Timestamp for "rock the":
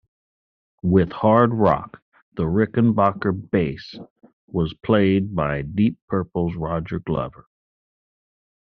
1.53-2.41